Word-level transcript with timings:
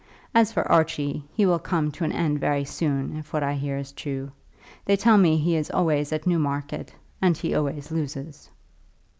As 0.33 0.51
for 0.51 0.67
Archie, 0.67 1.23
he 1.31 1.45
will 1.45 1.59
come 1.59 1.91
to 1.91 2.03
an 2.03 2.11
end 2.11 2.39
very 2.39 2.65
soon, 2.65 3.17
if 3.17 3.33
what 3.33 3.43
I 3.43 3.53
hear 3.53 3.77
is 3.77 3.91
true. 3.91 4.31
They 4.83 4.97
tell 4.97 5.19
me 5.19 5.37
he 5.37 5.55
is 5.55 5.69
always 5.69 6.11
at 6.11 6.25
Newmarket, 6.25 6.95
and 7.21 7.35
that 7.35 7.41
he 7.41 7.53
always 7.53 7.91
loses." 7.91 8.49